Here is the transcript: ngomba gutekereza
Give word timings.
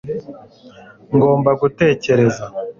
ngomba 1.15 1.49
gutekereza 1.61 2.43